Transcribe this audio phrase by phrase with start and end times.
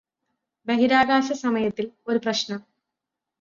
[0.67, 2.61] ബഹിരാകാശസമയത്തിൽ ഒരു പ്രശ്നം